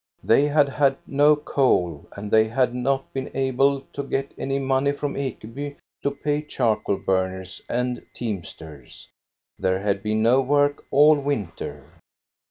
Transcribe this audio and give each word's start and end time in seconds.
They 0.23 0.47
had 0.47 0.67
had 0.67 0.97
no 1.05 1.35
coal, 1.35 2.07
and 2.13 2.31
they 2.31 2.47
had 2.47 2.73
not 2.73 3.13
been 3.13 3.29
able 3.35 3.81
to 3.93 4.01
get 4.01 4.31
any 4.35 4.57
money 4.57 4.93
from 4.93 5.13
Ekeby 5.15 5.75
to 6.01 6.09
pay 6.09 6.41
charcoal 6.41 6.97
burners 6.97 7.61
and 7.69 8.03
teamsters. 8.15 9.07
There 9.59 9.81
had 9.81 10.01
been 10.01 10.23
no 10.23 10.41
work 10.41 10.83
all 10.89 11.17
winter. 11.19 11.83